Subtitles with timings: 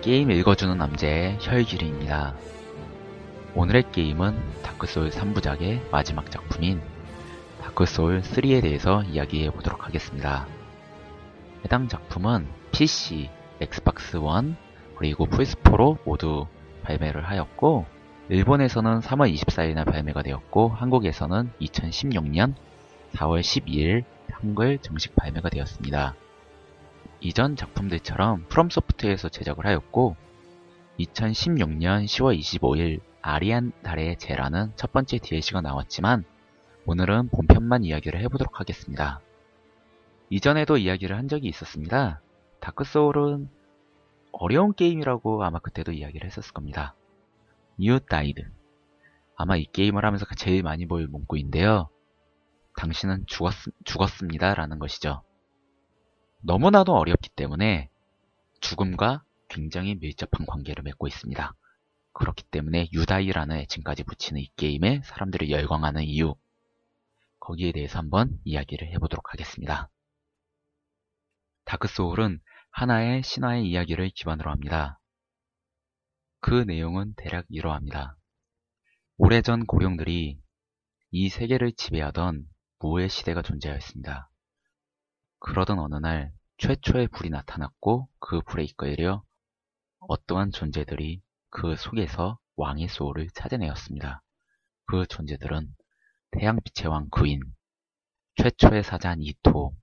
[0.00, 2.34] 게임 읽어주는 남자의 혈기리입니다.
[3.56, 6.80] 오늘의 게임은 다크소울 3부작의 마지막 작품인
[7.60, 10.46] 다크소울 3에 대해서 이야기해 보도록 하겠습니다.
[11.64, 13.28] 해당 작품은 PC,
[13.60, 14.54] Xbox 1,
[14.94, 16.46] 그리고 플스4로 모두
[16.84, 17.84] 발매를 하였고,
[18.28, 22.54] 일본에서는 3월 24일날 발매가 되었고, 한국에서는 2016년
[23.14, 26.14] 4월 12일 한글 정식 발매가 되었습니다.
[27.20, 30.16] 이전 작품들처럼 프롬소프트에서 제작을 하였고
[31.00, 36.24] 2016년 10월 25일 아리안 달의 제라는 첫 번째 DLC가 나왔지만
[36.86, 39.20] 오늘은 본편만 이야기를 해보도록 하겠습니다.
[40.30, 42.20] 이전에도 이야기를 한 적이 있었습니다.
[42.60, 43.48] 다크소울은
[44.32, 46.94] 어려운 게임이라고 아마 그때도 이야기를 했었을 겁니다.
[47.80, 48.44] You died.
[49.36, 51.88] 아마 이 게임을 하면서 제일 많이 보일 문구인데요.
[52.76, 53.54] 당신은 죽었,
[53.84, 54.54] 죽었습니다.
[54.54, 55.22] 라는 것이죠.
[56.40, 57.90] 너무나도 어렵기 때문에
[58.60, 61.54] 죽음과 굉장히 밀접한 관계를 맺고 있습니다.
[62.12, 66.34] 그렇기 때문에 유다이라는 애칭까지 붙이는 이 게임에 사람들이 열광하는 이유
[67.40, 69.90] 거기에 대해서 한번 이야기를 해보도록 하겠습니다.
[71.64, 74.98] 다크소울은 하나의 신화의 이야기를 기반으로 합니다.
[76.40, 78.16] 그 내용은 대략 이러합니다.
[79.16, 80.38] 오래전 고령들이
[81.10, 82.46] 이 세계를 지배하던
[82.78, 84.30] 무의 시대가 존재하였습니다.
[85.40, 89.22] 그러던 어느 날 최초의 불이 나타났고 그 불에 이끌려
[90.00, 94.22] 어떠한 존재들이 그 속에서 왕의 소울을 찾아내었습니다.
[94.86, 95.68] 그 존재들은
[96.32, 97.40] 태양빛의 왕 그인,
[98.36, 99.74] 최초의 사자 이토,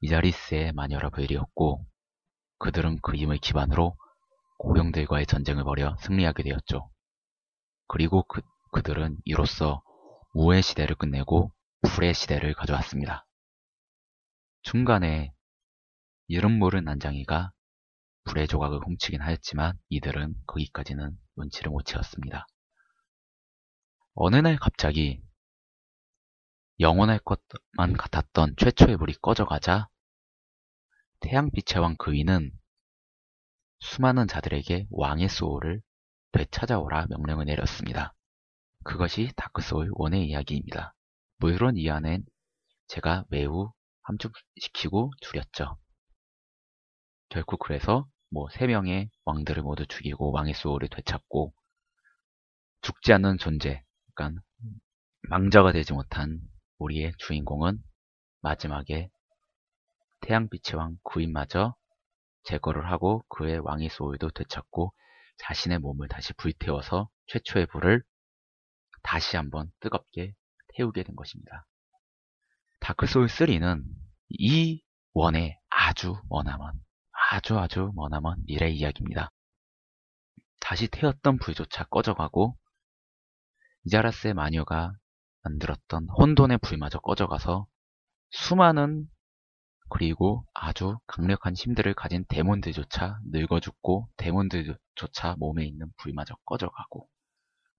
[0.00, 1.84] 이자리스의 마녀라 베리였고
[2.58, 3.96] 그들은 그 힘을 기반으로
[4.58, 6.90] 고령들과의 전쟁을 벌여 승리하게 되었죠.
[7.88, 9.82] 그리고 그, 그들은 이로써
[10.34, 11.52] 우의 시대를 끝내고
[11.82, 13.26] 불의 시대를 가져왔습니다.
[14.62, 15.32] 중간에
[16.28, 17.52] 이름 모른 난장이가
[18.24, 22.46] 불의 조각을 훔치긴 하였지만 이들은 거기까지는 눈치를 못 채웠습니다.
[24.14, 25.22] 어느 날 갑자기
[26.78, 29.88] 영원할 것만 같았던 최초의 불이 꺼져가자
[31.20, 32.52] 태양빛의 왕 그위는
[33.80, 35.82] 수많은 자들에게 왕의 소울을
[36.32, 38.14] 되찾아오라 명령을 내렸습니다.
[38.84, 40.94] 그것이 다크소울 1의 이야기입니다.
[41.38, 42.24] 물론 이 안엔
[42.86, 43.72] 제가 매우
[44.02, 45.78] 함축시키고 줄였죠.
[47.28, 51.52] 결국 그래서 뭐 세 명의 왕들을 모두 죽이고 왕의 수호를 되찾고
[52.82, 53.82] 죽지 않는 존재,
[54.14, 54.42] 그러니까
[55.28, 56.40] 망자가 되지 못한
[56.78, 57.82] 우리의 주인공은
[58.40, 59.10] 마지막에
[60.22, 61.74] 태양빛의 왕 구인마저
[62.44, 64.94] 제거를 하고 그의 왕의 소울도 되찾고
[65.38, 68.02] 자신의 몸을 다시 불태워서 최초의 불을
[69.02, 70.34] 다시 한번 뜨겁게
[70.74, 71.66] 태우게 된 것입니다.
[72.80, 73.84] 다크소울 3는
[74.30, 74.82] 이
[75.12, 76.72] 원의 아주 머나먼,
[77.30, 79.30] 아주 아주 머나먼 미래 이야기입니다.
[80.60, 82.56] 다시 태웠던 불조차 꺼져가고
[83.84, 84.92] 이자라스의 마녀가
[85.42, 87.66] 만들었던 혼돈의 불마저 꺼져가서
[88.30, 89.08] 수많은
[89.88, 97.08] 그리고 아주 강력한 힘들을 가진 데몬들조차 늙어 죽고 데몬들조차 몸에 있는 불마저 꺼져가고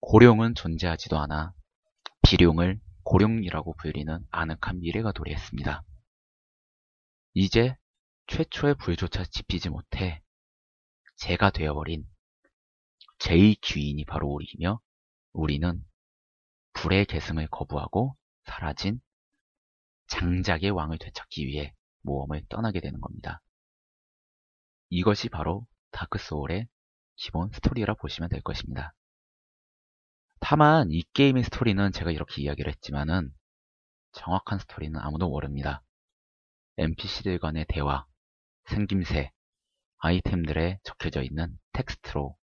[0.00, 1.52] 고령은 존재하지도 않아
[2.26, 5.82] 비룡을 고령이라고 불리는 아늑한 미래가 도래했습니다.
[7.34, 7.76] 이제
[8.26, 10.22] 최초의 불조차 지피지 못해
[11.16, 12.04] 제가 되어버린
[13.18, 14.80] 제의 귀인이 바로 우리이며
[15.32, 15.84] 우리는
[16.72, 19.00] 불의 계승을 거부하고 사라진
[20.08, 23.42] 장작의 왕을 되찾기 위해 모험을 떠나게 되는 겁니다.
[24.88, 26.66] 이것이 바로 다크소울의
[27.16, 28.92] 기본 스토리라 보시면 될 것입니다.
[30.50, 33.32] 다만 이 게임의 스토리는 제가 이렇게 이야기를 했지만은
[34.10, 35.84] 정확한 스토리는 아무도 모릅니다.
[36.76, 38.04] NPC들 간의 대화,
[38.64, 39.30] 생김새,
[39.98, 42.36] 아이템들에 적혀져 있는 텍스트로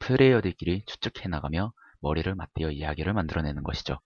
[0.00, 4.00] 플레이어들끼리 추측해 나가며 머리를 맞대어 이야기를 만들어내는 것이죠.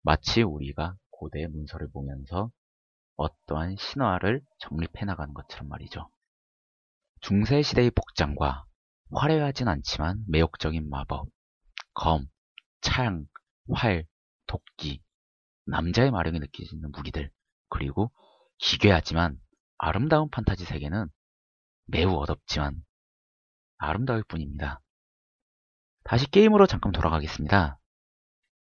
[0.00, 2.50] 마치 우리가 고대 문서를 보면서
[3.16, 6.08] 어떠한 신화를 정립해 나가는 것처럼 말이죠.
[7.20, 8.64] 중세 시대의 복장과
[9.14, 11.28] 화려하진 않지만 매혹적인 마법,
[11.92, 12.24] 검,
[12.80, 13.26] 창,
[13.72, 14.06] 활,
[14.46, 15.02] 도끼,
[15.66, 17.30] 남자의 마력이 느껴지는 무기들,
[17.68, 18.10] 그리고
[18.58, 19.38] 기괴하지만
[19.78, 21.08] 아름다운 판타지 세계는
[21.86, 22.82] 매우 어둡지만
[23.78, 24.80] 아름다울 뿐입니다.
[26.04, 27.78] 다시 게임으로 잠깐 돌아가겠습니다.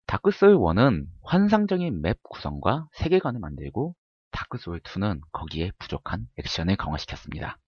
[0.07, 3.95] 다크소울 1은 환상적인 맵 구성과 세계관을 만들고
[4.33, 7.59] 다크소울 2는 거기에 부족한 액션을 강화시켰습니다.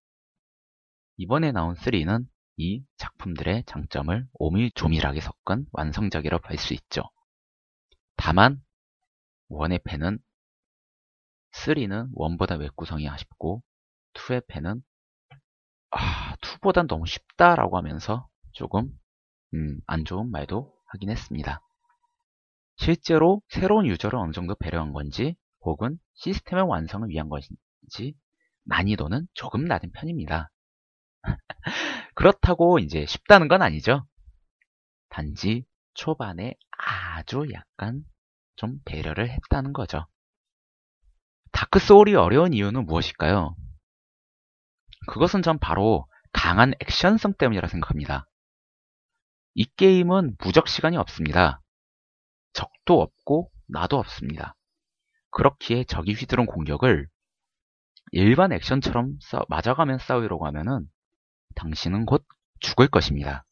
[1.17, 7.03] 이번에 나온 3는 이 작품들의 장점을 오밀조밀하게 섞은 완성작이라고 할 수 있죠.
[8.17, 8.63] 다만
[9.51, 10.19] 1의 팬은
[11.53, 13.63] 3는 1보다 웹 구성이 아쉽고
[14.15, 14.83] 2의 팬은
[15.91, 18.91] 아, 2보단 너무 쉽다라고 하면서 조금
[19.55, 21.61] 음, 안 좋은 말도 하긴 했습니다.
[22.77, 28.15] 실제로 새로운 유저를 어느 정도 배려한 건지 혹은 시스템의 완성을 위한 것인지
[28.65, 30.51] 난이도는 조금 낮은 편입니다.
[32.15, 34.07] 그렇다고 이제 쉽다는 건 아니죠.
[35.09, 35.65] 단지
[35.95, 38.03] 초반에 아주 약간
[38.57, 40.07] 좀 배려를 했다는 거죠.
[41.53, 43.55] 다크 소울이 어려운 이유는 무엇일까요?
[45.07, 48.27] 그것은 전 바로 강한 액션성 때문이라 생각합니다.
[49.55, 51.61] 이 게임은 무적 시간이 없습니다.
[52.53, 54.55] 적도 없고 나도 없습니다.
[55.31, 57.09] 그렇기에 적이 휘두른 공격을
[58.13, 60.87] 일반 액션처럼 싸, 맞아가면 싸우려고 하면은
[61.53, 62.25] 당신은 곧
[62.61, 63.45] 죽을 것입니다.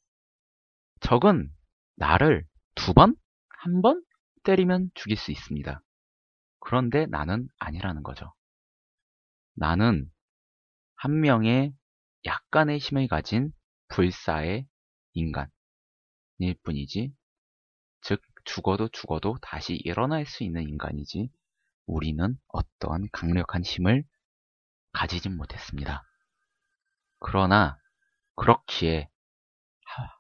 [1.01, 1.51] 적은
[1.97, 3.17] 나를 두 번,
[3.49, 4.03] 한 번
[4.45, 5.83] 때리면 죽일 수 있습니다.
[6.61, 8.33] 그런데 나는 아니라는 거죠.
[9.55, 10.11] 나는
[10.97, 11.75] 한 명의
[12.25, 13.53] 약간의 힘을 가진
[13.89, 14.67] 불사의
[15.15, 15.51] 인간일
[16.63, 17.13] 뿐이지,
[18.03, 21.31] 즉, 죽어도 죽어도 다시 일어날 수 있는 인간이지,
[21.87, 24.05] 우리는 어떠한 강력한 힘을
[24.93, 26.03] 가지진 못했습니다.
[27.19, 27.79] 그러나,
[28.41, 29.11] 그렇기에,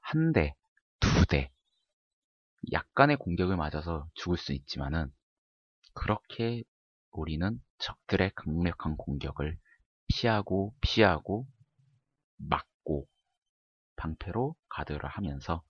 [0.02, 0.54] 한 대,
[1.00, 1.50] 두 대,
[2.70, 5.10] 약간의 공격을 맞아서 죽을 수 있지만은,
[5.94, 6.62] 그렇게
[7.12, 9.58] 우리는 적들의 강력한 공격을
[10.08, 11.46] 피하고 피하고
[12.36, 13.08] 막고
[13.96, 15.62] 방패로 가드를 하면서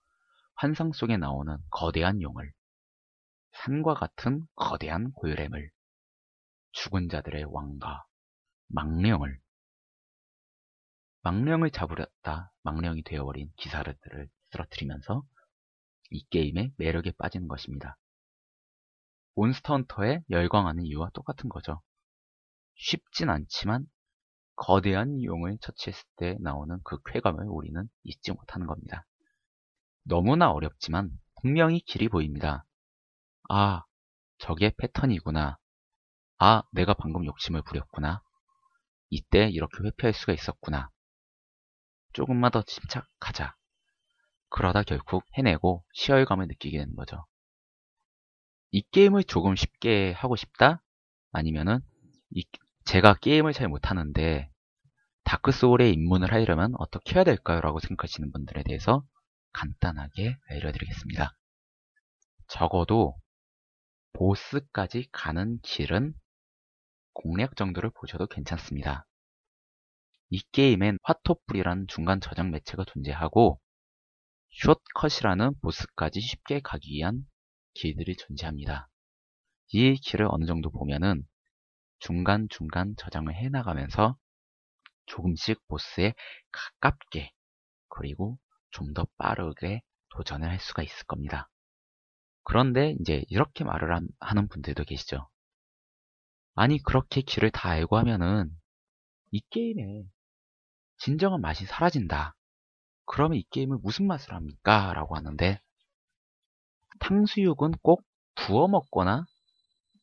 [0.55, 2.51] 환상 속에 나오는 거대한 용을
[3.53, 5.71] 산과 같은 거대한 고요렘을
[6.73, 8.05] 죽은 자들의 왕과
[8.67, 9.39] 망령을
[11.23, 15.23] 망령을 잡으렸다 망령이 되어버린 기사들을 쓰러뜨리면서
[16.09, 17.97] 이 게임의 매력에 빠지는 것입니다.
[19.35, 21.81] 몬스터 헌터에 열광하는 이유와 똑같은 거죠.
[22.75, 23.85] 쉽진 않지만
[24.55, 29.05] 거대한 용을 처치했을 때 나오는 그 쾌감을 우리는 잊지 못하는 겁니다.
[30.03, 32.65] 너무나 어렵지만 분명히 길이 보입니다.
[33.49, 33.83] 아,
[34.39, 35.57] 저게 패턴이구나.
[36.39, 38.21] 아, 내가 방금 욕심을 부렸구나.
[39.09, 40.89] 이때 이렇게 회피할 수가 있었구나.
[42.13, 43.55] 조금만 더 침착하자.
[44.49, 47.25] 그러다 결국 해내고 시열감을 느끼게 되는 거죠.
[48.71, 50.83] 이 게임을 조금 쉽게 하고 싶다?
[51.31, 51.79] 아니면은
[52.31, 52.45] 이,
[52.85, 54.49] 제가 게임을 잘 못하는데
[55.23, 57.61] 다크소울에 입문을 하려면 어떻게 해야 될까요?
[57.61, 59.05] 라고 생각하시는 분들에 대해서
[59.53, 61.35] 간단하게 알려드리겠습니다.
[62.47, 63.15] 적어도
[64.13, 66.13] 보스까지 가는 길은
[67.13, 69.05] 공략 정도를 보셔도 괜찮습니다.
[70.31, 73.59] 이 게임엔 화토불이라는 중간 저장 매체가 존재하고
[74.51, 77.25] 숏컷이라는 보스까지 쉽게 가기 위한
[77.75, 78.89] 길들이 존재합니다.
[79.73, 81.23] 이 길을 어느 정도 보면은
[81.99, 84.17] 중간중간 저장을 해나가면서
[85.07, 86.13] 조금씩 보스에
[86.51, 87.31] 가깝게
[87.89, 88.39] 그리고
[88.71, 89.81] 좀 더 빠르게
[90.11, 91.49] 도전을 할 수가 있을 겁니다.
[92.43, 95.29] 그런데 이제 이렇게 말을 하는 분들도 계시죠.
[96.55, 98.49] 아니 그렇게 길을 다 알고 하면은
[99.31, 100.03] 이 게임에
[101.03, 102.35] 진정한 맛이 사라진다.
[103.05, 104.93] 그러면 이 게임을 무슨 맛을 합니까?
[104.93, 105.59] 라고 하는데
[106.99, 108.03] 탕수육은 꼭
[108.35, 109.25] 부어 먹거나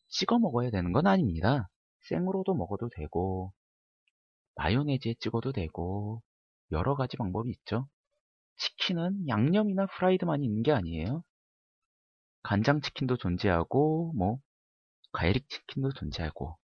[0.08, 1.70] 찍어 먹어야 되는 건 아닙니다.
[2.08, 3.52] 생으로도 먹어도 되고
[4.56, 6.20] 마요네즈에 찍어도 되고
[6.72, 7.88] 여러 가지 방법이 있죠.
[8.56, 11.22] 치킨은 양념이나 프라이드만 있는 게 아니에요.
[12.42, 14.38] 간장 치킨도 존재하고 뭐
[15.12, 16.58] 가이릭 치킨도 존재하고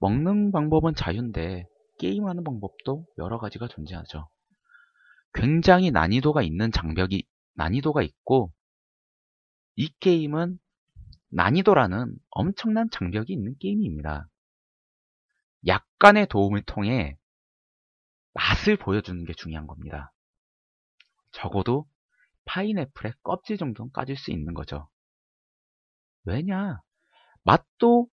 [0.00, 1.64] 먹는 방법은 자유인데
[1.98, 4.28] 게임하는 방법도 여러 가지가 존재하죠.
[5.34, 7.24] 굉장히 난이도가 있는 장벽이
[7.54, 8.52] 난이도가 있고
[9.76, 10.58] 이 게임은
[11.28, 14.28] 난이도라는 엄청난 장벽이 있는 게임입니다.
[15.66, 17.18] 약간의 도움을 통해
[18.32, 20.12] 맛을 보여주는 게 중요한 겁니다.
[21.32, 21.86] 적어도
[22.44, 24.88] 파인애플의 껍질 정도는 까질 수 있는 거죠.
[26.24, 26.80] 왜냐?
[27.42, 28.08] 맛도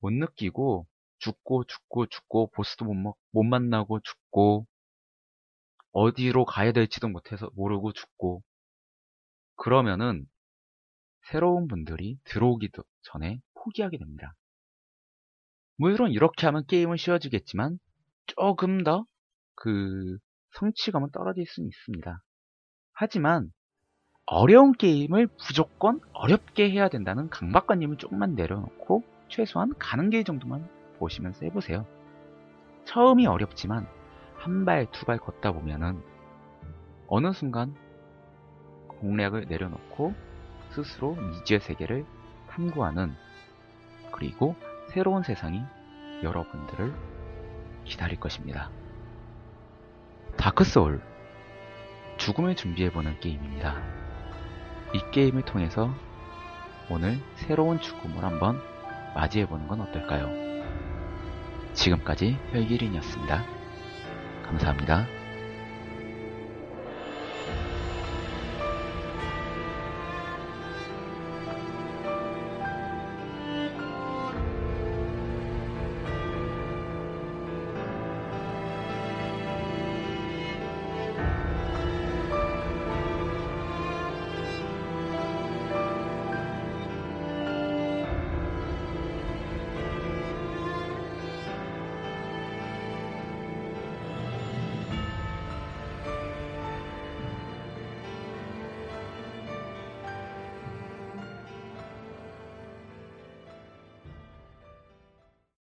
[0.00, 0.86] 못 느끼고
[1.22, 4.66] 죽고 죽고 죽고 보스도 못, 먹, 못 만나고 죽고
[5.92, 8.42] 어디로 가야 될지도 못해서 모르고 죽고
[9.56, 10.26] 그러면은
[11.28, 14.34] 새로운 분들이 들어오기도 전에 포기하게 됩니다.
[15.76, 17.78] 물론 이렇게 하면 게임은 쉬워지겠지만
[18.26, 19.04] 조금 더
[19.62, 20.18] 그
[20.58, 22.20] 성취감은 떨어질 수는 있습니다.
[22.92, 23.50] 하지만
[24.26, 30.68] 어려운 게임을 무조건 어렵게 해야 된다는 강박관님을 조금만 내려놓고 최소한 가는 길 정도만
[31.02, 31.84] 보시면서 해보세요.
[32.84, 33.86] 처음이 어렵지만
[34.36, 36.02] 한 발, 두 발 걷다 보면은
[37.08, 37.74] 어느 순간
[39.00, 40.14] 공략을 내려놓고
[40.70, 42.06] 스스로 미지의 세계를
[42.48, 43.14] 탐구하는
[44.12, 44.54] 그리고
[44.88, 45.60] 새로운 세상이
[46.22, 46.94] 여러분들을
[47.84, 48.70] 기다릴 것입니다.
[50.36, 51.02] 다크소울
[52.18, 53.82] 죽음을 준비해보는 게임입니다.
[54.94, 55.90] 이 게임을 통해서
[56.90, 58.60] 오늘 새로운 죽음을 한번
[59.14, 60.51] 맞이해보는 건 어떨까요?
[61.74, 63.44] 지금까지 혈기린이었습니다.
[64.44, 65.21] 감사합니다.